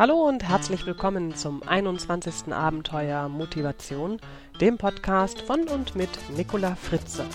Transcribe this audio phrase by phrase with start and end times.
[0.00, 2.54] Hallo und herzlich willkommen zum 21.
[2.54, 4.18] Abenteuer Motivation,
[4.58, 7.26] dem Podcast von und mit Nicola Fritze.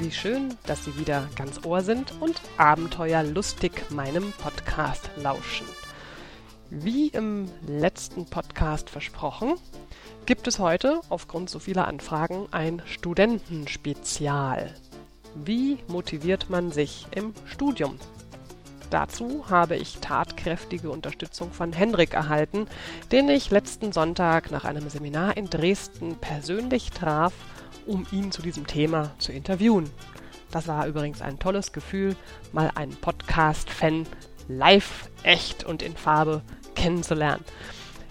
[0.00, 5.68] Wie schön, dass Sie wieder ganz Ohr sind und abenteuerlustig meinem Podcast lauschen.
[6.70, 9.54] Wie im letzten Podcast versprochen,
[10.26, 14.74] gibt es heute aufgrund so vieler Anfragen ein Studentenspezial.
[15.36, 17.96] Wie motiviert man sich im Studium?
[18.90, 22.66] Dazu habe ich tatkräftige Unterstützung von Henrik erhalten,
[23.12, 27.34] den ich letzten Sonntag nach einem Seminar in Dresden persönlich traf,
[27.86, 29.90] um ihn zu diesem Thema zu interviewen.
[30.50, 32.16] Das war übrigens ein tolles Gefühl,
[32.52, 34.06] mal einen Podcast-Fan
[34.48, 36.40] live, echt und in Farbe
[36.74, 37.44] kennenzulernen.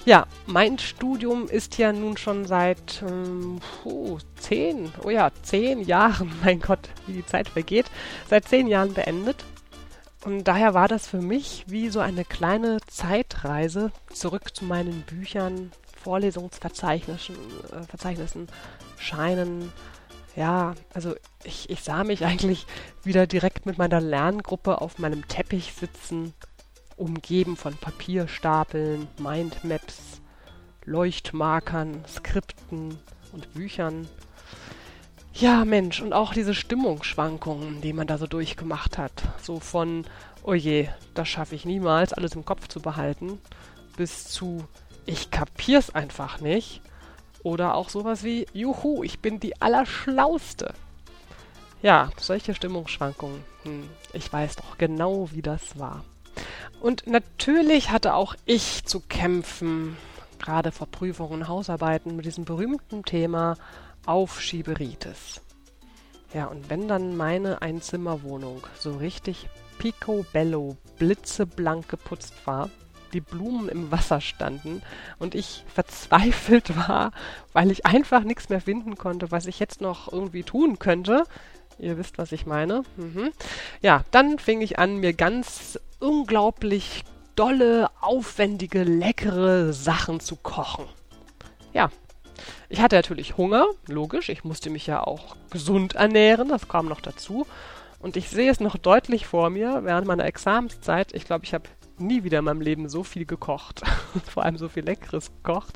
[0.06, 6.32] Ja, mein Studium ist ja nun schon seit ähm, puh, zehn, oh ja, zehn Jahren,
[6.44, 7.88] mein Gott, wie die Zeit vergeht,
[8.30, 9.44] seit zehn Jahren beendet.
[10.24, 15.72] Und daher war das für mich wie so eine kleine Zeitreise zurück zu meinen Büchern,
[16.04, 17.36] Vorlesungsverzeichnissen,
[17.72, 18.48] äh, Verzeichnissen,
[18.98, 19.72] Scheinen.
[20.36, 22.66] Ja, also ich, ich sah mich eigentlich
[23.04, 26.34] wieder direkt mit meiner Lerngruppe auf meinem Teppich sitzen
[26.98, 30.22] umgeben von Papierstapeln, Mindmaps,
[30.84, 32.98] Leuchtmarkern, Skripten
[33.32, 34.08] und Büchern.
[35.40, 39.12] Ja, Mensch, und auch diese Stimmungsschwankungen, die man da so durchgemacht hat.
[39.40, 40.04] So von,
[40.42, 43.40] oh je, das schaffe ich niemals, alles im Kopf zu behalten,
[43.98, 44.66] bis zu,
[45.06, 46.82] ich kapier's einfach nicht.
[47.44, 50.74] Oder auch sowas wie, juhu, ich bin die Allerschlauste.
[51.84, 53.44] Ja, solche Stimmungsschwankungen.
[53.62, 56.04] Hm, ich weiß doch genau, wie das war.
[56.82, 59.98] Und natürlich hatte auch ich zu kämpfen,
[60.40, 63.56] gerade vor Prüfungen und Hausarbeiten, mit diesem berühmten Thema
[64.08, 65.42] Aufschieberitis.
[66.34, 72.70] Ja, und wenn dann meine Einzimmerwohnung so richtig picobello, blitzeblank geputzt war,
[73.14, 74.82] die Blumen im Wasser standen
[75.20, 77.12] und ich verzweifelt war,
[77.54, 81.24] weil ich einfach nichts mehr finden konnte, was ich jetzt noch irgendwie tun könnte.
[81.80, 82.84] Ihr wisst, was ich meine.
[82.98, 83.32] Mhm.
[83.82, 87.04] Ja, dann fing ich an, mir ganz unglaublich
[87.36, 90.86] dolle, aufwendige, leckere Sachen zu kochen.
[91.72, 91.92] Ja,
[92.70, 97.02] ich hatte natürlich Hunger, logisch, ich musste mich ja auch gesund ernähren, das kam noch
[97.02, 97.48] dazu.
[98.00, 101.14] Und ich sehe es noch deutlich vor mir während meiner Examenszeit.
[101.14, 101.68] Ich glaube, ich habe
[101.98, 103.82] nie wieder in meinem Leben so viel gekocht,
[104.32, 105.74] vor allem so viel Leckeres gekocht.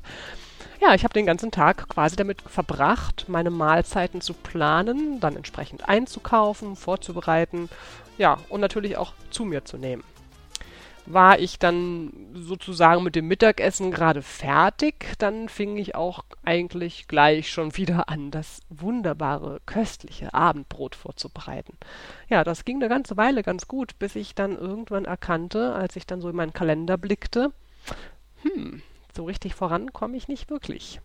[0.80, 5.88] Ja, ich habe den ganzen Tag quasi damit verbracht, meine Mahlzeiten zu planen, dann entsprechend
[5.88, 7.70] einzukaufen, vorzubereiten,
[8.18, 10.04] ja, und natürlich auch zu mir zu nehmen
[11.06, 17.50] war ich dann sozusagen mit dem Mittagessen gerade fertig, dann fing ich auch eigentlich gleich
[17.50, 21.78] schon wieder an, das wunderbare, köstliche Abendbrot vorzubereiten.
[22.30, 26.06] Ja, das ging eine ganze Weile ganz gut, bis ich dann irgendwann erkannte, als ich
[26.06, 27.52] dann so in meinen Kalender blickte,
[28.44, 28.82] hm,
[29.16, 31.02] so richtig voran komme ich nicht wirklich.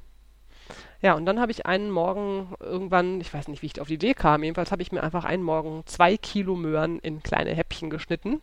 [1.01, 3.95] Ja, und dann habe ich einen Morgen irgendwann, ich weiß nicht, wie ich auf die
[3.95, 7.91] Idee kam, jedenfalls habe ich mir einfach einen Morgen zwei Kilo Möhren in kleine Häppchen
[7.91, 8.41] geschnitten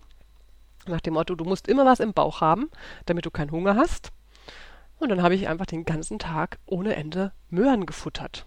[0.88, 2.70] nach dem Motto, du musst immer was im Bauch haben,
[3.06, 4.12] damit du keinen Hunger hast.
[5.00, 8.46] Und dann habe ich einfach den ganzen Tag ohne Ende Möhren gefuttert.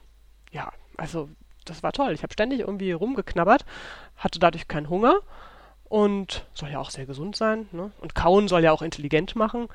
[0.53, 1.29] Ja, also
[1.65, 2.13] das war toll.
[2.13, 3.65] Ich habe ständig irgendwie rumgeknabbert,
[4.17, 5.17] hatte dadurch keinen Hunger
[5.85, 7.69] und soll ja auch sehr gesund sein.
[7.73, 7.91] Ne?
[8.01, 9.69] Und kauen soll ja auch intelligent machen.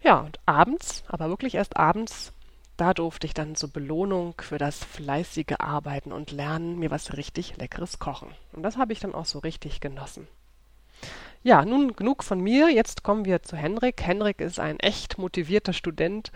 [0.00, 2.32] Ja, und abends, aber wirklich erst abends,
[2.76, 7.56] da durfte ich dann zur Belohnung für das fleißige Arbeiten und Lernen mir was richtig
[7.56, 8.28] Leckeres kochen.
[8.52, 10.28] Und das habe ich dann auch so richtig genossen.
[11.48, 12.68] Ja, nun genug von mir.
[12.68, 14.02] Jetzt kommen wir zu Henrik.
[14.02, 16.30] Henrik ist ein echt motivierter Student.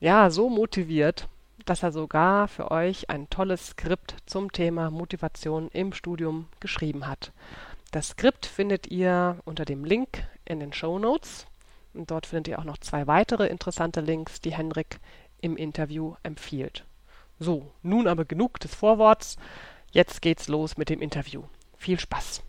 [0.00, 1.28] Ja, so motiviert,
[1.66, 7.30] dass er sogar für euch ein tolles Skript zum Thema Motivation im Studium geschrieben hat.
[7.90, 11.46] Das Skript findet ihr unter dem Link in den Show Notes.
[11.92, 14.98] Und dort findet ihr auch noch zwei weitere interessante Links, die Henrik
[15.42, 16.86] im Interview empfiehlt.
[17.38, 19.36] So, nun aber genug des Vorworts.
[19.90, 21.42] Jetzt geht's los mit dem Interview.
[21.76, 22.42] Viel Spaß!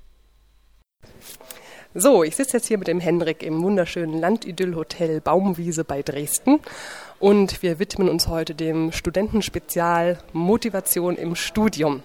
[1.96, 6.60] So, ich sitze jetzt hier mit dem Henrik im wunderschönen Landidyll-Hotel Baumwiese bei Dresden
[7.18, 12.04] und wir widmen uns heute dem Studentenspezial Motivation im Studium.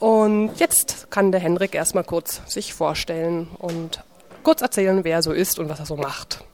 [0.00, 4.04] Und jetzt kann der Henrik erstmal kurz sich vorstellen und
[4.42, 6.44] kurz erzählen, wer er so ist und was er so macht.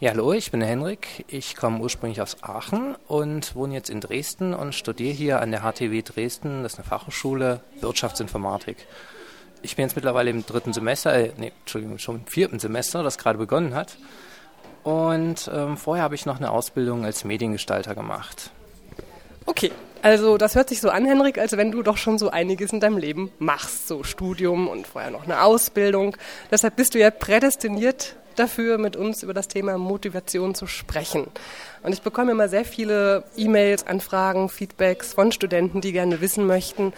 [0.00, 1.26] Ja, hallo, ich bin der Henrik.
[1.28, 5.60] Ich komme ursprünglich aus Aachen und wohne jetzt in Dresden und studiere hier an der
[5.60, 8.86] HTW Dresden, das ist eine Fachhochschule, Wirtschaftsinformatik.
[9.62, 13.18] Ich bin jetzt mittlerweile im dritten Semester, äh, nee, Entschuldigung, schon im vierten Semester, das
[13.18, 13.96] gerade begonnen hat.
[14.84, 18.50] Und ähm, vorher habe ich noch eine Ausbildung als Mediengestalter gemacht.
[19.44, 19.72] Okay,
[20.02, 22.80] Also das hört sich so an, Henrik, als wenn du doch schon so einiges in
[22.80, 26.16] deinem Leben machst, so Studium und vorher noch eine Ausbildung.
[26.50, 31.26] Deshalb bist du ja prädestiniert dafür, mit uns über das Thema Motivation zu sprechen.
[31.82, 36.92] Und ich bekomme immer sehr viele E-Mails, Anfragen, Feedbacks von Studenten, die gerne wissen möchten,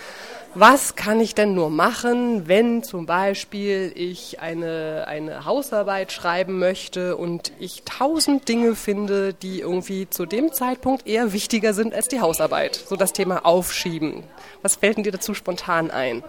[0.54, 7.16] was kann ich denn nur machen, wenn zum Beispiel ich eine, eine Hausarbeit schreiben möchte
[7.16, 12.20] und ich tausend Dinge finde, die irgendwie zu dem Zeitpunkt eher wichtiger sind als die
[12.20, 12.74] Hausarbeit.
[12.74, 14.24] So das Thema Aufschieben.
[14.62, 16.24] Was fällt denn dir dazu spontan ein?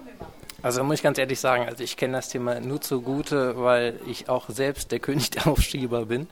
[0.63, 4.29] Also muss ich ganz ehrlich sagen, also ich kenne das Thema nur zugute, weil ich
[4.29, 6.27] auch selbst der König der Aufschieber bin.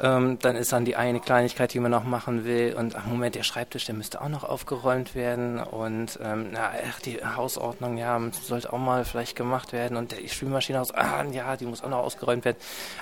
[0.00, 3.34] Ähm, dann ist dann die eine Kleinigkeit, die man noch machen will und ach Moment,
[3.36, 8.20] der Schreibtisch, der müsste auch noch aufgeräumt werden und ähm, na, ach, die Hausordnung, ja,
[8.42, 11.88] sollte auch mal vielleicht gemacht werden und die Spülmaschine aus, ah, ja, die muss auch
[11.88, 12.56] noch ausgeräumt werden.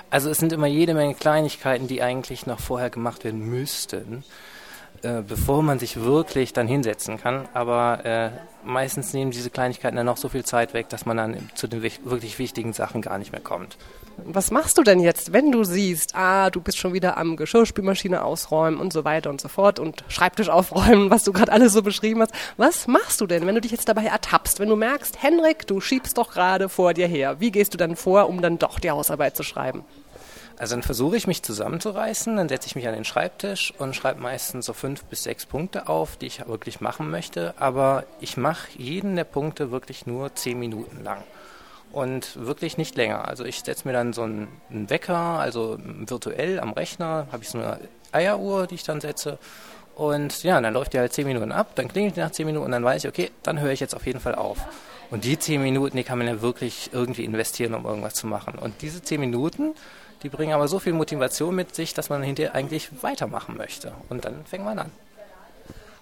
[0.09, 4.23] Also es sind immer jede Menge Kleinigkeiten, die eigentlich noch vorher gemacht werden müssten.
[5.01, 7.47] Äh, bevor man sich wirklich dann hinsetzen kann.
[7.53, 8.31] Aber äh,
[8.65, 11.81] meistens nehmen diese Kleinigkeiten dann noch so viel Zeit weg, dass man dann zu den
[11.81, 13.77] wirklich wichtigen Sachen gar nicht mehr kommt.
[14.25, 18.25] Was machst du denn jetzt, wenn du siehst, ah, du bist schon wieder am Geschirrspülmaschine
[18.25, 21.81] ausräumen und so weiter und so fort und Schreibtisch aufräumen, was du gerade alles so
[21.81, 22.33] beschrieben hast.
[22.57, 25.79] Was machst du denn, wenn du dich jetzt dabei ertappst, wenn du merkst, Henrik, du
[25.79, 27.39] schiebst doch gerade vor dir her.
[27.39, 29.85] Wie gehst du dann vor, um dann doch die Hausarbeit zu schreiben?
[30.59, 34.19] Also dann versuche ich mich zusammenzureißen, dann setze ich mich an den Schreibtisch und schreibe
[34.19, 37.53] meistens so fünf bis sechs Punkte auf, die ich wirklich machen möchte.
[37.57, 41.23] Aber ich mache jeden der Punkte wirklich nur zehn Minuten lang
[41.93, 43.25] und wirklich nicht länger.
[43.25, 47.57] Also ich setze mir dann so einen, Wecker, also virtuell am Rechner habe ich so
[47.57, 47.79] eine
[48.11, 49.37] Eieruhr, die ich dann setze.
[49.95, 52.65] Und ja, dann läuft die halt zehn Minuten ab, dann klingelt die nach zehn Minuten
[52.65, 54.57] und dann weiß ich, okay, dann höre ich jetzt auf jeden Fall auf.
[55.09, 58.59] Und die zehn Minuten, die kann man ja wirklich irgendwie investieren, um irgendwas zu machen.
[58.59, 59.73] Und diese zehn Minuten,
[60.23, 63.93] die bringen aber so viel Motivation mit sich, dass man hinterher eigentlich weitermachen möchte.
[64.09, 64.91] Und dann fängt man an.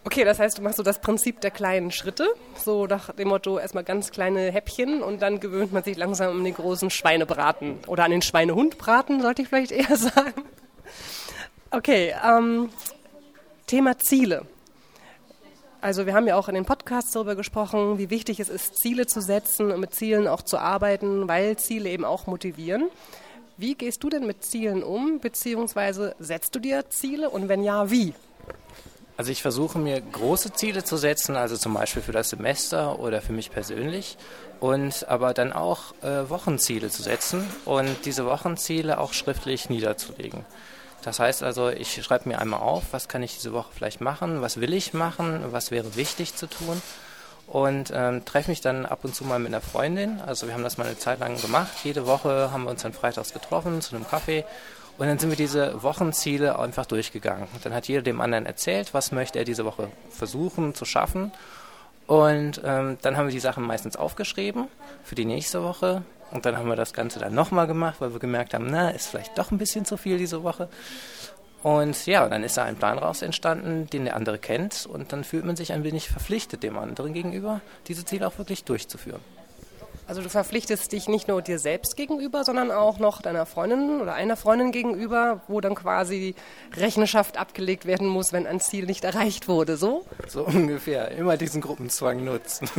[0.03, 2.27] Okay, das heißt, du machst so das Prinzip der kleinen Schritte,
[2.63, 6.43] so nach dem Motto erstmal ganz kleine Häppchen und dann gewöhnt man sich langsam um
[6.45, 10.45] den großen Schweinebraten oder an den Schweinehundbraten, sollte ich vielleicht eher sagen.
[11.71, 12.69] Okay, ähm,
[13.65, 14.45] Thema Ziele.
[15.81, 19.07] Also wir haben ja auch in den Podcasts darüber gesprochen, wie wichtig es ist, Ziele
[19.07, 22.89] zu setzen und mit Zielen auch zu arbeiten, weil Ziele eben auch motivieren.
[23.59, 27.89] Wie gehst du denn mit Zielen um, beziehungsweise setzt du dir Ziele und wenn ja,
[27.89, 28.13] wie?
[29.17, 33.19] Also ich versuche mir große Ziele zu setzen, also zum Beispiel für das Semester oder
[33.19, 34.15] für mich persönlich
[34.59, 40.45] und aber dann auch äh, Wochenziele zu setzen und diese Wochenziele auch schriftlich niederzulegen.
[41.01, 44.41] Das heißt also, ich schreibe mir einmal auf, was kann ich diese Woche vielleicht machen,
[44.41, 46.79] was will ich machen, was wäre wichtig zu tun
[47.47, 50.21] und ähm, treffe mich dann ab und zu mal mit einer Freundin.
[50.21, 51.71] Also wir haben das mal eine Zeit lang gemacht.
[51.83, 54.43] Jede Woche haben wir uns dann freitags getroffen zu einem Kaffee
[54.97, 57.47] und dann sind wir diese Wochenziele einfach durchgegangen.
[57.63, 61.31] Dann hat jeder dem anderen erzählt, was möchte er diese Woche versuchen zu schaffen.
[62.07, 64.67] Und ähm, dann haben wir die Sachen meistens aufgeschrieben
[65.03, 66.03] für die nächste Woche.
[66.31, 69.07] Und dann haben wir das Ganze dann nochmal gemacht, weil wir gemerkt haben, na, ist
[69.07, 70.67] vielleicht doch ein bisschen zu viel diese Woche.
[71.67, 75.25] Und ja, dann ist da ein Plan raus entstanden, den der andere kennt und dann
[75.25, 77.59] fühlt man sich ein wenig verpflichtet dem anderen gegenüber,
[77.89, 79.19] diese Ziele auch wirklich durchzuführen.
[80.07, 84.13] Also du verpflichtest dich nicht nur dir selbst gegenüber, sondern auch noch deiner Freundin oder
[84.13, 86.35] einer Freundin gegenüber, wo dann quasi
[86.77, 90.05] Rechenschaft abgelegt werden muss, wenn ein Ziel nicht erreicht wurde, so?
[90.25, 91.11] So ungefähr.
[91.11, 92.69] Immer diesen Gruppenzwang nutzen.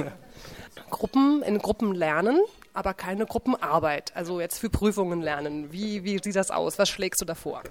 [0.88, 2.41] Gruppen in Gruppen lernen,
[2.72, 4.12] aber keine Gruppenarbeit.
[4.15, 5.72] Also jetzt für Prüfungen lernen.
[5.72, 6.79] Wie, wie sieht das aus?
[6.79, 7.62] Was schlägst du davor?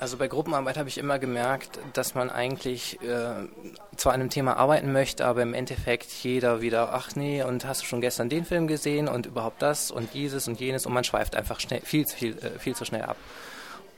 [0.00, 3.46] Also bei Gruppenarbeit habe ich immer gemerkt, dass man eigentlich äh,
[3.96, 7.86] zu einem Thema arbeiten möchte, aber im Endeffekt jeder wieder, ach nee, und hast du
[7.86, 11.36] schon gestern den Film gesehen und überhaupt das und dieses und jenes und man schweift
[11.36, 13.18] einfach schnell, viel, viel, äh, viel zu schnell ab.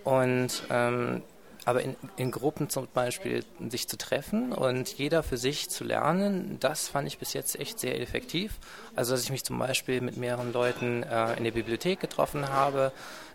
[0.02, 1.22] Und ähm,
[1.64, 6.56] aber in, in Gruppen zum Beispiel sich zu treffen und jeder für sich zu lernen,
[6.58, 8.58] das fand ich bis jetzt echt sehr effektiv.
[8.96, 12.90] Also dass ich mich zum Beispiel mit mehreren Leuten äh, in der Bibliothek getroffen habe,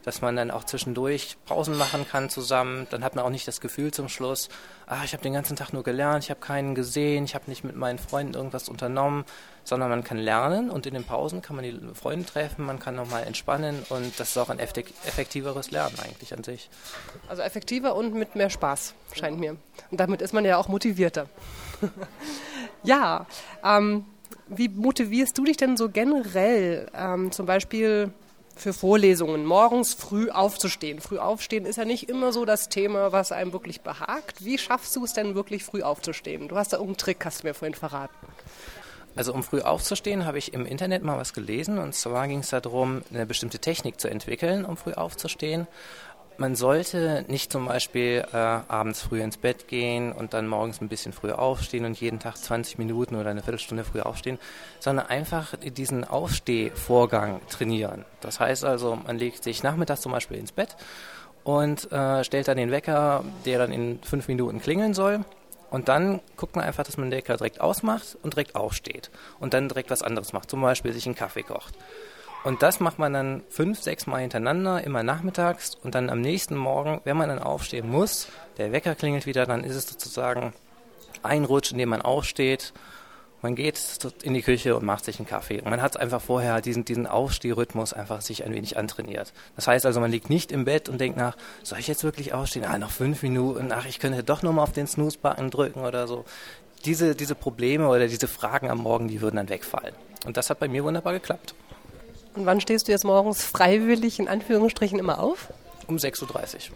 [0.08, 2.88] dass man dann auch zwischendurch Pausen machen kann zusammen.
[2.92, 4.48] Dann hat man auch nicht das Gefühl zum Schluss,
[4.86, 7.66] ah, ich habe den ganzen Tag nur gelernt, ich habe keinen gesehen, ich habe nicht
[7.66, 9.26] mit meinen Freunden irgendwas unternommen,
[9.66, 12.96] sondern man kann lernen und in den Pausen kann man die Freunde treffen, man kann
[12.96, 16.70] nochmal entspannen und das ist auch ein effektiveres Lernen eigentlich an sich.
[17.28, 19.58] Also effektiver und mit mehr Spaß, scheint mir.
[19.92, 21.28] Und damit ist man ja auch motivierter.
[22.84, 23.26] ja,
[23.62, 24.06] ähm,
[24.48, 28.14] wie motivierst du dich denn so generell, ähm, zum Beispiel
[28.60, 31.00] für Vorlesungen, morgens früh aufzustehen.
[31.00, 34.44] Früh aufstehen ist ja nicht immer so das Thema, was einem wirklich behagt.
[34.44, 36.48] Wie schaffst du es denn wirklich früh aufzustehen?
[36.48, 38.16] Du hast da irgendeinen Trick, hast du mir vorhin verraten.
[39.18, 42.50] Also um früh aufzustehen, habe ich im Internet mal was gelesen und zwar ging es
[42.50, 45.66] darum, eine bestimmte Technik zu entwickeln, um früh aufzustehen.
[46.38, 50.88] Man sollte nicht zum Beispiel äh, abends früh ins Bett gehen und dann morgens ein
[50.88, 54.40] bisschen früher aufstehen und jeden Tag 20 Minuten oder eine Viertelstunde früher aufstehen,
[54.80, 58.06] sondern einfach diesen Aufstehvorgang trainieren.
[58.22, 60.76] Das heißt also, man legt sich nachmittags zum Beispiel ins Bett
[61.44, 65.22] und äh, stellt dann den Wecker, der dann in fünf Minuten klingeln soll.
[65.70, 69.10] Und dann guckt man einfach, dass man den Wecker direkt ausmacht und direkt aufsteht.
[69.40, 71.74] Und dann direkt was anderes macht, zum Beispiel sich einen Kaffee kocht.
[72.44, 75.76] Und das macht man dann fünf, sechs Mal hintereinander, immer nachmittags.
[75.84, 78.28] Und dann am nächsten Morgen, wenn man dann aufstehen muss,
[78.58, 80.54] der Wecker klingelt wieder, dann ist es sozusagen
[81.24, 82.74] ein Rutsch, in dem man aufsteht.
[83.42, 83.80] Man geht
[84.24, 85.62] in die Küche und macht sich einen Kaffee.
[85.62, 89.32] Und man hat einfach vorher diesen, diesen Aufstehrhythmus einfach sich ein wenig antrainiert.
[89.56, 92.34] Das heißt also, man liegt nicht im Bett und denkt nach, soll ich jetzt wirklich
[92.34, 92.66] aufstehen?
[92.66, 93.72] Ah, noch fünf Minuten.
[93.72, 96.26] Ach, ich könnte doch nochmal auf den Snooze-Button drücken oder so.
[96.86, 99.94] Diese, diese Probleme oder diese Fragen am Morgen, die würden dann wegfallen.
[100.26, 101.54] Und das hat bei mir wunderbar geklappt.
[102.38, 105.52] Und wann stehst du jetzt morgens freiwillig in Anführungsstrichen immer auf?
[105.88, 106.76] Um 6.30 Uhr.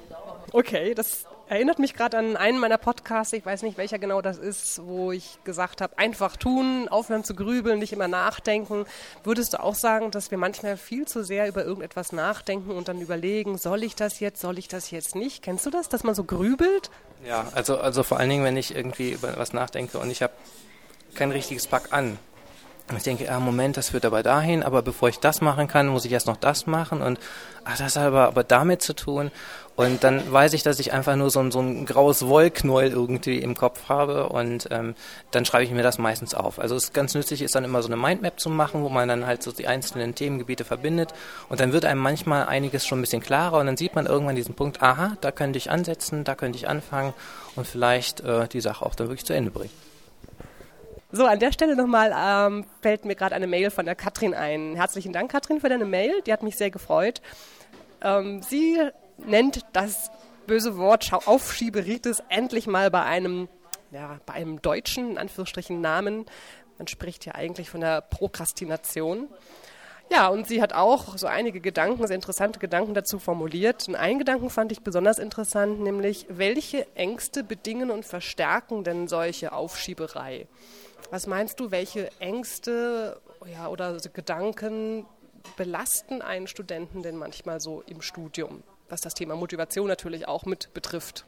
[0.54, 4.40] Okay, das erinnert mich gerade an einen meiner Podcasts, ich weiß nicht welcher genau das
[4.40, 8.86] ist, wo ich gesagt habe, einfach tun, aufhören zu grübeln, nicht immer nachdenken.
[9.24, 13.00] Würdest du auch sagen, dass wir manchmal viel zu sehr über irgendetwas nachdenken und dann
[13.00, 15.44] überlegen, soll ich das jetzt, soll ich das jetzt nicht?
[15.44, 16.90] Kennst du das, dass man so grübelt?
[17.24, 20.34] Ja, also, also vor allen Dingen, wenn ich irgendwie über was nachdenke und ich habe
[21.14, 22.18] kein richtiges Pack an,
[22.98, 26.06] ich denke, ah, Moment, das führt aber dahin, aber bevor ich das machen kann, muss
[26.06, 27.20] ich erst noch das machen und
[27.64, 29.32] ach, das hat aber, aber damit zu tun.
[29.78, 33.40] Und dann weiß ich, dass ich einfach nur so ein, so ein graues Wollknäuel irgendwie
[33.40, 34.96] im Kopf habe und ähm,
[35.32, 36.60] dann schreibe ich mir das meistens auf.
[36.60, 39.08] Also es ist ganz nützlich ist dann immer so eine Mindmap zu machen, wo man
[39.08, 41.14] dann halt so die einzelnen Themengebiete verbindet
[41.50, 44.36] und dann wird einem manchmal einiges schon ein bisschen klarer und dann sieht man irgendwann
[44.36, 47.14] diesen Punkt, aha, da könnte ich ansetzen, da könnte ich anfangen
[47.56, 49.72] und vielleicht äh, die Sache auch dann wirklich zu Ende bringen.
[51.14, 54.76] So, an der Stelle nochmal ähm, fällt mir gerade eine Mail von der Katrin ein.
[54.76, 56.22] Herzlichen Dank, Katrin, für deine Mail.
[56.26, 57.22] Die hat mich sehr gefreut.
[58.02, 58.80] Ähm, sie
[59.18, 60.10] nennt das
[60.48, 63.50] böse Wort Aufschieberitis endlich mal bei einem,
[63.92, 66.26] ja, bei einem deutschen, in Anführungsstrichen, Namen.
[66.78, 69.28] Man spricht ja eigentlich von der Prokrastination.
[70.10, 73.88] Ja, und sie hat auch so einige Gedanken, sehr interessante Gedanken dazu formuliert.
[73.88, 79.52] Und einen Gedanken fand ich besonders interessant, nämlich welche Ängste bedingen und verstärken denn solche
[79.52, 80.48] Aufschieberei?
[81.12, 83.20] Was meinst du, welche Ängste
[83.52, 85.06] ja, oder Gedanken
[85.58, 90.74] belasten einen Studenten denn manchmal so im Studium, was das Thema Motivation natürlich auch mit
[90.74, 91.26] betrifft?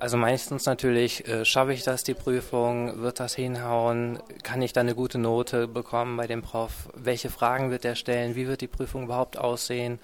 [0.00, 4.80] Also meistens natürlich, äh, schaffe ich das, die Prüfung, wird das hinhauen, kann ich da
[4.80, 8.68] eine gute Note bekommen bei dem Prof, welche Fragen wird er stellen, wie wird die
[8.68, 10.00] Prüfung überhaupt aussehen.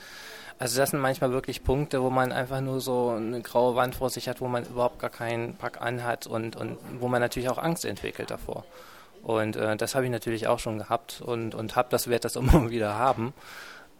[0.58, 4.10] Also das sind manchmal wirklich Punkte, wo man einfach nur so eine graue Wand vor
[4.10, 7.58] sich hat, wo man überhaupt gar keinen Pack anhat und, und wo man natürlich auch
[7.58, 8.64] Angst entwickelt davor.
[9.22, 12.36] Und äh, das habe ich natürlich auch schon gehabt und, und habe das, werde das
[12.36, 13.34] immer wieder haben.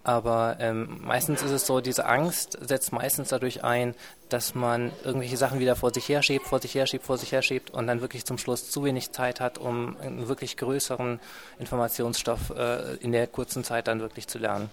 [0.05, 3.95] Aber ähm, meistens ist es so, diese Angst setzt meistens dadurch ein,
[4.29, 7.87] dass man irgendwelche Sachen wieder vor sich herschiebt, vor sich herschiebt, vor sich herschiebt und
[7.87, 11.21] dann wirklich zum Schluss zu wenig Zeit hat, um einen wirklich größeren
[11.59, 14.69] Informationsstoff äh, in der kurzen Zeit dann wirklich zu lernen.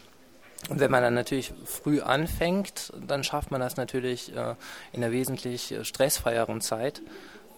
[0.70, 4.56] Und wenn man dann natürlich früh anfängt, dann schafft man das natürlich äh,
[4.94, 7.02] in einer wesentlich äh, stressfreieren Zeit.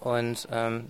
[0.00, 0.86] Und ähm,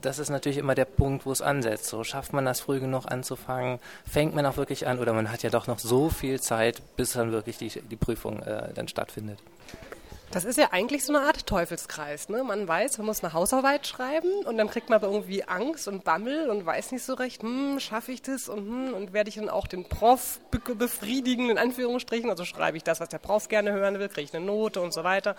[0.00, 1.86] das ist natürlich immer der Punkt, wo es ansetzt.
[1.86, 5.42] So schafft man das früh genug anzufangen, fängt man auch wirklich an oder man hat
[5.42, 9.38] ja doch noch so viel Zeit, bis dann wirklich die, die Prüfung äh, dann stattfindet.
[10.30, 12.28] Das ist ja eigentlich so eine Art Teufelskreis.
[12.28, 12.42] Ne?
[12.42, 16.02] Man weiß, man muss eine Hausarbeit schreiben und dann kriegt man aber irgendwie Angst und
[16.02, 19.36] Bammel und weiß nicht so recht, hm, schaffe ich das und, hm, und werde ich
[19.36, 22.30] dann auch den Prof be befriedigen, in Anführungsstrichen.
[22.30, 24.92] Also schreibe ich das, was der Prof gerne hören will, kriege ich eine Note und
[24.92, 25.36] so weiter.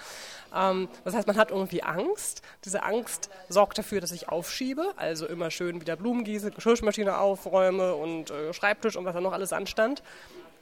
[0.56, 2.42] Ähm, das heißt, man hat irgendwie Angst.
[2.64, 7.96] Diese Angst sorgt dafür, dass ich aufschiebe, also immer schön wieder Blumen gieße, Geschirrmaschine aufräume
[7.96, 10.04] und äh, Schreibtisch und was da noch alles anstand.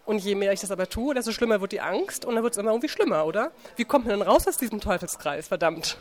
[0.05, 2.53] Und je mehr ich das aber tue, desto schlimmer wird die Angst und dann wird
[2.53, 3.51] es immer irgendwie schlimmer, oder?
[3.77, 5.97] Wie kommt man denn raus aus diesem Teufelskreis, verdammt?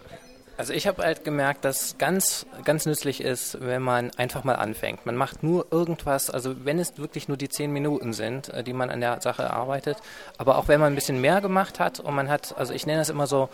[0.59, 5.07] Also ich habe halt gemerkt, dass ganz, ganz nützlich ist, wenn man einfach mal anfängt.
[5.07, 8.75] Man macht nur irgendwas, also wenn es wirklich nur die zehn Minuten sind, äh, die
[8.75, 9.97] man an der Sache arbeitet,
[10.37, 12.99] aber auch wenn man ein bisschen mehr gemacht hat und man hat, also ich nenne
[12.99, 13.49] das immer so,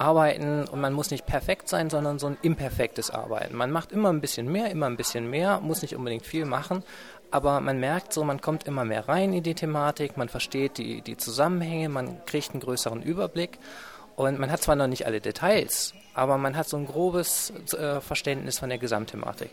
[0.00, 3.54] Arbeiten und man muss nicht perfekt sein, sondern so ein imperfektes Arbeiten.
[3.54, 6.82] Man macht immer ein bisschen mehr, immer ein bisschen mehr, muss nicht unbedingt viel machen,
[7.30, 11.02] aber man merkt so, man kommt immer mehr rein in die Thematik, man versteht die,
[11.02, 13.58] die Zusammenhänge, man kriegt einen größeren Überblick
[14.16, 18.00] und man hat zwar noch nicht alle Details, aber man hat so ein grobes äh,
[18.00, 19.50] Verständnis von der Gesamtthematik.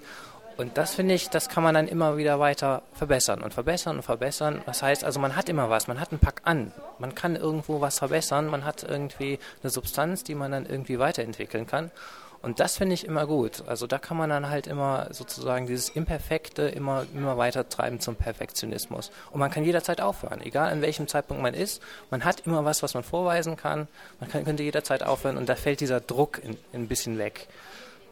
[0.58, 4.02] Und das finde ich, das kann man dann immer wieder weiter verbessern und verbessern und
[4.02, 4.64] verbessern.
[4.66, 7.80] Das heißt also, man hat immer was, man hat einen Pack an, man kann irgendwo
[7.80, 11.92] was verbessern, man hat irgendwie eine Substanz, die man dann irgendwie weiterentwickeln kann.
[12.41, 13.63] Und das finde ich immer gut.
[13.67, 18.15] Also da kann man dann halt immer sozusagen dieses Imperfekte immer, immer weiter treiben zum
[18.15, 19.12] Perfektionismus.
[19.32, 21.82] Und man kann jederzeit aufhören, egal an welchem Zeitpunkt man ist.
[22.12, 23.88] Man hat immer was, was man vorweisen kann.
[24.20, 27.48] Man kann, könnte jederzeit aufhören und da fällt dieser Druck in, in ein bisschen weg.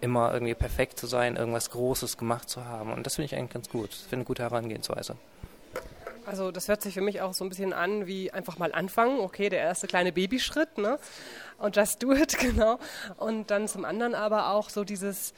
[0.01, 2.91] Immer irgendwie perfekt zu sein, irgendwas Großes gemacht zu haben.
[2.91, 3.91] Und das finde ich eigentlich ganz gut.
[3.91, 5.15] Ich finde eine gute Herangehensweise.
[6.25, 9.20] Also das hört sich für mich auch so ein bisschen an wie einfach mal anfangen.
[9.20, 10.98] Okay, der erste kleine Babyschritt, ne?
[11.58, 12.79] Und just do it, genau.
[13.17, 15.34] Und dann zum anderen aber auch so dieses,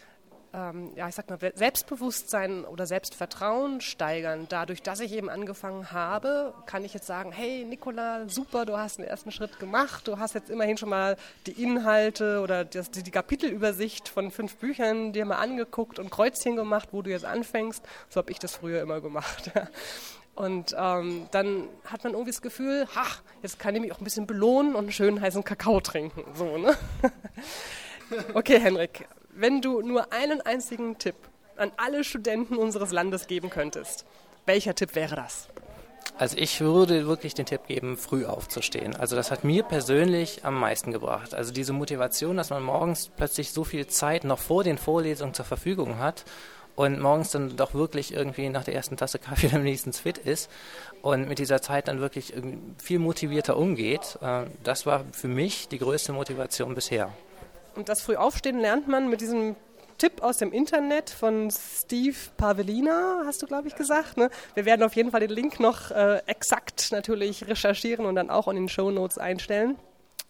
[0.53, 4.47] ähm, ja, ich sag mal, Selbstbewusstsein oder Selbstvertrauen steigern.
[4.49, 8.97] Dadurch, dass ich eben angefangen habe, kann ich jetzt sagen, hey Nicola, super, du hast
[8.97, 10.07] den ersten Schritt gemacht.
[10.07, 14.55] Du hast jetzt immerhin schon mal die Inhalte oder das, die, die Kapitelübersicht von fünf
[14.55, 17.83] Büchern dir mal angeguckt und Kreuzchen gemacht, wo du jetzt anfängst.
[18.09, 19.51] So habe ich das früher immer gemacht.
[20.37, 23.05] Und ähm, dann hat man irgendwie das Gefühl, ha,
[23.41, 26.23] jetzt kann ich mich auch ein bisschen belohnen und einen schönen heißen Kakao trinken.
[26.35, 26.77] So, ne?
[28.35, 31.15] okay, Henrik, wenn du nur einen einzigen Tipp
[31.55, 34.05] an alle Studenten unseres Landes geben könntest,
[34.45, 35.47] welcher Tipp wäre das?
[36.19, 38.95] Also ich würde wirklich den Tipp geben, früh aufzustehen.
[38.95, 41.33] Also das hat mir persönlich am meisten gebracht.
[41.33, 45.45] Also diese Motivation, dass man morgens plötzlich so viel Zeit noch vor den Vorlesungen zur
[45.45, 46.25] Verfügung hat
[46.77, 50.49] und morgens dann doch wirklich irgendwie nach der ersten Tasse Kaffee am nächsten fit ist
[51.01, 52.33] und mit dieser Zeit dann wirklich
[52.77, 54.17] viel motivierter umgeht.
[54.21, 57.11] Äh, das war für mich die größte Motivation bisher.
[57.75, 59.55] Und das Frühaufstehen lernt man mit diesem
[59.97, 64.15] Tipp aus dem Internet von Steve Pavelina, hast du, glaube ich, gesagt.
[64.15, 64.29] Ne?
[64.53, 68.47] Wir werden auf jeden Fall den Link noch äh, exakt natürlich recherchieren und dann auch
[68.47, 69.77] in den Show Notes einstellen.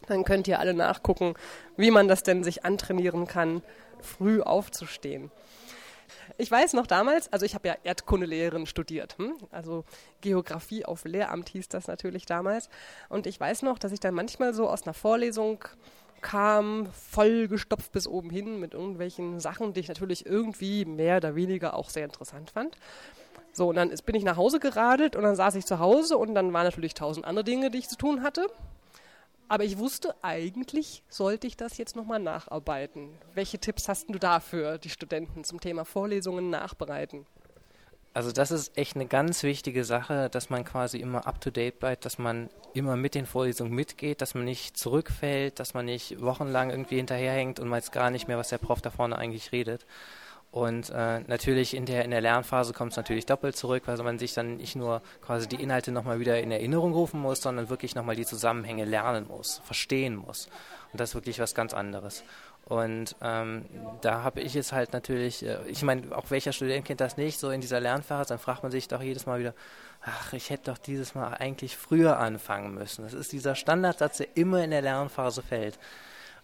[0.08, 1.34] Dann könnt ihr alle nachgucken,
[1.76, 3.62] wie man das denn sich antrainieren kann,
[4.02, 5.30] früh aufzustehen.
[6.40, 9.36] Ich weiß noch damals, also ich habe ja Erdkundelehrerin studiert, hm?
[9.50, 9.86] also
[10.22, 12.70] Geografie auf Lehramt hieß das natürlich damals.
[13.10, 15.64] Und ich weiß noch, dass ich dann manchmal so aus einer Vorlesung
[16.22, 21.74] kam, vollgestopft bis oben hin mit irgendwelchen Sachen, die ich natürlich irgendwie mehr oder weniger
[21.76, 22.78] auch sehr interessant fand.
[23.52, 26.36] So, und dann bin ich nach Hause geradelt und dann saß ich zu Hause und
[26.36, 28.48] dann waren natürlich tausend andere Dinge, die ich zu tun hatte.
[29.50, 33.10] Aber ich wusste, eigentlich sollte ich das jetzt nochmal nacharbeiten.
[33.34, 37.26] Welche Tipps hast du dafür, die Studenten zum Thema Vorlesungen nachbereiten?
[38.14, 42.18] Also das ist echt eine ganz wichtige Sache, dass man quasi immer up-to-date bleibt, dass
[42.18, 46.98] man immer mit den Vorlesungen mitgeht, dass man nicht zurückfällt, dass man nicht wochenlang irgendwie
[46.98, 49.86] hinterherhängt und weiß gar nicht mehr, was der Prof da vorne eigentlich redet.
[50.52, 54.18] Und äh, natürlich in der, in der Lernphase kommt es natürlich doppelt zurück, weil man
[54.18, 57.96] sich dann nicht nur quasi die Inhalte nochmal wieder in Erinnerung rufen muss, sondern wirklich
[57.96, 60.48] nochmal die Zusammenhänge lernen muss, verstehen muss.
[60.94, 62.24] Und das ist wirklich was ganz anderes.
[62.66, 63.66] Und ähm,
[64.02, 67.40] da habe ich es halt natürlich, äh, ich meine, auch welcher Student kennt das nicht,
[67.40, 69.54] so in dieser Lernphase, dann fragt man sich doch jedes Mal wieder,
[70.02, 73.04] ach, ich hätte doch dieses Mal eigentlich früher anfangen müssen.
[73.04, 75.80] Das ist dieser Standardsatz, der immer in der Lernphase fällt.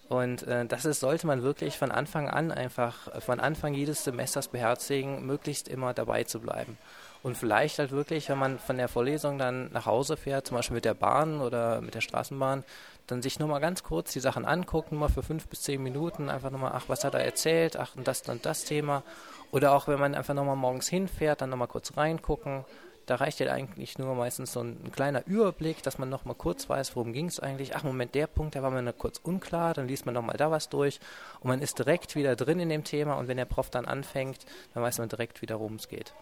[0.10, 4.50] Und äh, das ist, sollte man wirklich von Anfang an einfach, von Anfang jedes Semesters
[4.50, 6.78] beherzigen, möglichst immer dabei zu bleiben.
[7.24, 10.76] Und vielleicht halt wirklich, wenn man von der Vorlesung dann nach Hause fährt, zum Beispiel
[10.76, 12.66] mit der Bahn oder mit der Straßenbahn,
[13.08, 15.82] dann sich nur mal ganz kurz die Sachen angucken, nur mal für fünf bis zehn
[15.82, 19.04] Minuten, einfach nochmal, ach, was hat er erzählt, ach, und das und das Thema.
[19.52, 22.66] Oder auch, wenn man einfach nochmal morgens hinfährt, dann nochmal kurz reingucken,
[23.06, 26.34] da reicht ja eigentlich nur meistens so ein, ein kleiner Überblick, dass man noch mal
[26.34, 27.76] kurz weiß, worum ging es eigentlich.
[27.76, 30.52] Ach, Moment, der Punkt, der war mir kurz unklar, dann liest man noch mal da
[30.52, 31.00] was durch
[31.42, 34.46] und man ist direkt wieder drin in dem Thema und wenn der Prof dann anfängt,
[34.74, 36.14] dann weiß man direkt wieder, worum es geht.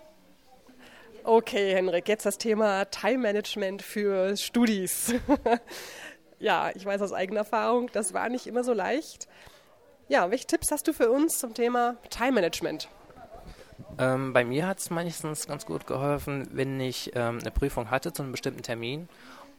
[1.24, 5.14] Okay, Henrik, jetzt das Thema Time Management für Studis.
[6.40, 9.28] ja, ich weiß aus eigener Erfahrung, das war nicht immer so leicht.
[10.08, 12.90] Ja, welche Tipps hast du für uns zum Thema Time Management?
[13.98, 18.14] Ähm, bei mir hat es meistens ganz gut geholfen, wenn ich ähm, eine Prüfung hatte
[18.14, 19.08] zu einem bestimmten Termin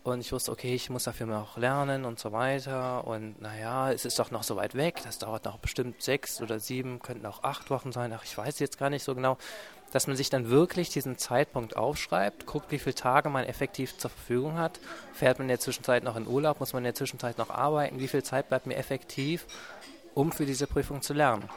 [0.05, 3.07] und ich wusste, okay, ich muss dafür auch lernen und so weiter.
[3.07, 5.01] Und naja, es ist doch noch so weit weg.
[5.05, 8.12] Das dauert noch bestimmt sechs oder sieben, könnten auch acht Wochen sein.
[8.12, 9.38] Ach, ich weiß jetzt gar nicht so genau.
[9.92, 14.11] Dass man sich dann wirklich diesen Zeitpunkt aufschreibt, guckt, wie viele Tage man effektiv zur
[14.11, 14.81] Verfügung hat.
[15.12, 18.01] Fährt man in der Zwischenzeit noch in Urlaub, muss man in der Zwischenzeit noch arbeiten,
[18.01, 19.47] wie viel Zeit bleibt mir effektiv,
[20.14, 21.49] um für diese Prüfung zu lernen.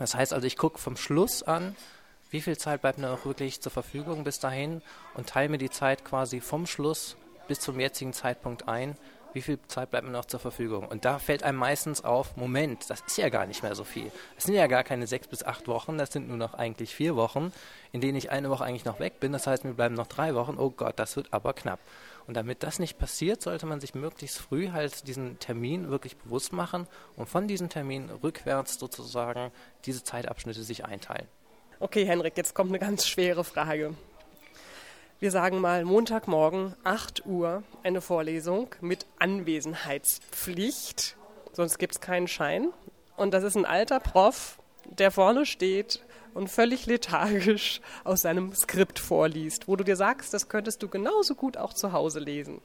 [0.00, 1.76] Das heißt also, ich gucke vom Schluss an,
[2.30, 4.82] wie viel Zeit bleibt mir noch wirklich zur Verfügung bis dahin
[5.14, 8.96] und teile mir die Zeit quasi vom Schluss bis zum jetzigen Zeitpunkt ein,
[9.32, 10.86] wie viel Zeit bleibt mir noch zur Verfügung.
[10.86, 14.10] Und da fällt einem meistens auf, Moment, das ist ja gar nicht mehr so viel.
[14.36, 17.16] Es sind ja gar keine sechs bis acht Wochen, das sind nur noch eigentlich vier
[17.16, 17.52] Wochen,
[17.92, 19.32] in denen ich eine Woche eigentlich noch weg bin.
[19.32, 20.56] Das heißt, mir bleiben noch drei Wochen.
[20.58, 21.80] Oh Gott, das wird aber knapp.
[22.26, 26.52] Und damit das nicht passiert, sollte man sich möglichst früh halt diesen Termin wirklich bewusst
[26.52, 26.86] machen
[27.16, 29.50] und von diesem Termin rückwärts sozusagen
[29.84, 31.26] diese Zeitabschnitte sich einteilen.
[31.80, 33.94] Okay, Henrik, jetzt kommt eine ganz schwere Frage.
[35.20, 41.16] Wir sagen mal Montagmorgen, 8 Uhr, eine Vorlesung mit Anwesenheitspflicht.
[41.52, 42.72] Sonst gibt es keinen Schein.
[43.16, 48.98] Und das ist ein alter Prof, der vorne steht und völlig lethargisch aus seinem Skript
[48.98, 52.60] vorliest, wo du dir sagst, das könntest du genauso gut auch zu Hause lesen.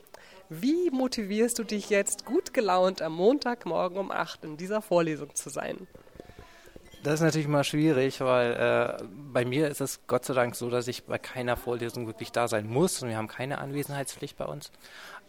[0.50, 5.52] Wie motivierst du dich jetzt gut gelaunt am Montagmorgen um 8 in dieser Vorlesung zu
[5.52, 5.88] sein?
[7.04, 10.70] Das ist natürlich mal schwierig, weil äh, bei mir ist es Gott sei Dank so,
[10.70, 14.46] dass ich bei keiner Vorlesung wirklich da sein muss und wir haben keine Anwesenheitspflicht bei
[14.46, 14.72] uns.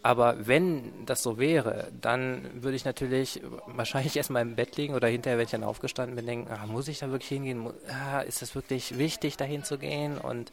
[0.01, 5.09] Aber wenn das so wäre, dann würde ich natürlich wahrscheinlich erstmal im Bett liegen oder
[5.09, 7.69] hinterher, wenn ich dann aufgestanden bin, denken, ah, muss ich da wirklich hingehen?
[7.89, 10.17] Ah, ist es wirklich wichtig, dahin zu gehen?
[10.17, 10.51] Und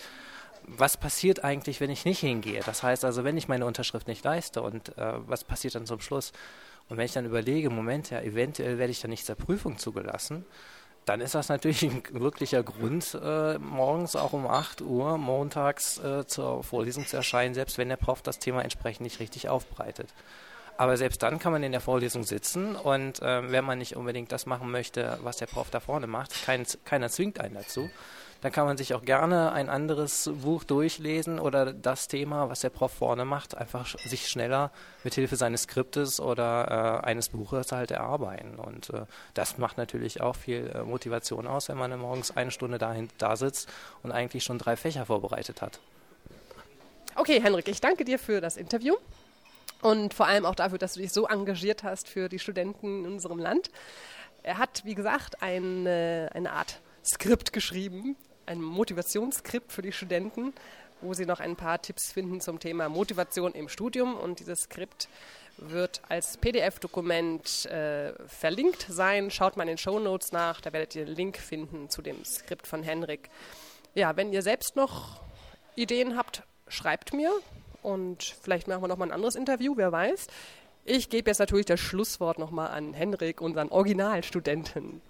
[0.67, 2.63] was passiert eigentlich, wenn ich nicht hingehe?
[2.67, 6.01] Das heißt also, wenn ich meine Unterschrift nicht leiste und äh, was passiert dann zum
[6.01, 6.33] Schluss?
[6.89, 10.45] Und wenn ich dann überlege, Moment, ja, eventuell werde ich dann nicht zur Prüfung zugelassen,
[11.05, 16.27] dann ist das natürlich ein wirklicher Grund, äh, morgens auch um 8 Uhr montags äh,
[16.27, 20.09] zur Vorlesung zu erscheinen, selbst wenn der Prof das Thema entsprechend nicht richtig aufbreitet.
[20.77, 24.33] Aber selbst dann kann man in der Vorlesung sitzen und äh, wenn man nicht unbedingt
[24.33, 27.91] das machen möchte, was der Prof da vorne macht, kein, keiner zwingt einen dazu,
[28.43, 32.71] dann kann man sich auch gerne ein anderes Buch durchlesen oder das Thema, was der
[32.71, 34.73] Prof vorne macht, einfach sich schneller
[35.05, 38.57] mit Hilfe seines Skriptes oder äh, eines Buches halt erarbeiten.
[38.57, 42.79] Und äh, das macht natürlich auch viel äh, Motivation aus, wenn man morgens eine Stunde
[42.79, 43.69] dahin, da sitzt
[44.03, 45.79] und eigentlich schon drei Fächer vorbereitet hat.
[47.15, 48.97] Okay, Henrik, ich danke dir für das Interview
[49.83, 53.13] und vor allem auch dafür, dass du dich so engagiert hast für die Studenten in
[53.13, 53.71] unserem Land.
[54.43, 60.53] Er hat, wie gesagt, eine, eine Art Skript geschrieben, ein Motivationsskript für die Studenten,
[61.01, 64.15] wo sie noch ein paar Tipps finden zum Thema Motivation im Studium.
[64.15, 65.09] Und dieses Skript
[65.59, 69.31] wird als PDF-Dokument äh, verlinkt sein.
[69.31, 72.25] Schaut mal in den Show Notes nach, da werdet ihr den Link finden zu dem
[72.25, 73.31] Skript von Henrik.
[73.95, 75.21] Ja, wenn ihr selbst noch
[75.75, 77.31] Ideen habt, schreibt mir
[77.83, 80.29] und vielleicht machen wir noch mal ein anderes Interview, wer weiß.
[80.85, 85.01] Ich gebe jetzt natürlich das Schlusswort nochmal an Henrik, unseren Originalstudenten.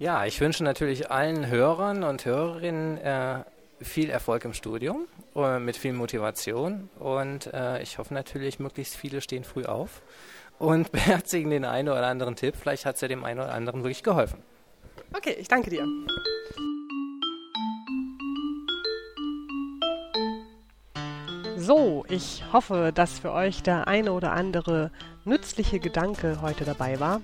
[0.00, 3.42] Ja, ich wünsche natürlich allen Hörern und Hörerinnen äh,
[3.80, 9.20] viel Erfolg im Studium, äh, mit viel Motivation und äh, ich hoffe natürlich, möglichst viele
[9.20, 10.02] stehen früh auf
[10.60, 12.54] und beherzigen den einen oder anderen Tipp.
[12.54, 14.40] Vielleicht hat es ja dem einen oder anderen wirklich geholfen.
[15.12, 15.84] Okay, ich danke dir.
[21.56, 24.92] So, ich hoffe, dass für euch der eine oder andere
[25.24, 27.20] nützliche Gedanke heute dabei war.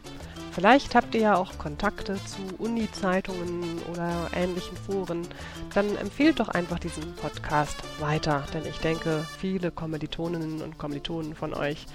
[0.55, 5.27] Vielleicht habt ihr ja auch Kontakte zu Uni-Zeitungen oder ähnlichen Foren.
[5.75, 11.55] Dann empfehlt doch einfach diesen Podcast weiter, denn ich denke, viele Kommilitoninnen und Kommilitonen von
[11.55, 11.87] euch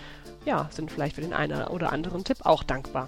[0.43, 3.07] ja, sind vielleicht für den einen oder anderen Tipp auch dankbar.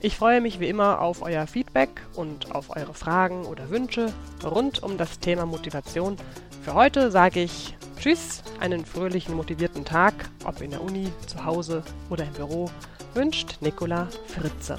[0.00, 4.82] Ich freue mich wie immer auf euer Feedback und auf eure Fragen oder Wünsche rund
[4.82, 6.16] um das Thema Motivation.
[6.62, 11.82] Für heute sage ich Tschüss, einen fröhlichen, motivierten Tag, ob in der Uni, zu Hause
[12.08, 12.70] oder im Büro
[13.16, 14.76] wünscht Nicola Fritze.